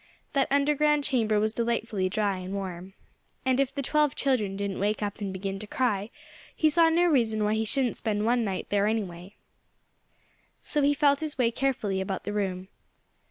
[0.33, 2.95] That underground chamber was delightfully dry and warm.
[3.45, 6.09] And if the twelve children didn't wake up and begin to cry
[6.55, 9.35] he saw no reason why he shouldn't spend one night there, anyway.
[10.59, 12.69] So he felt his way carefully about the room.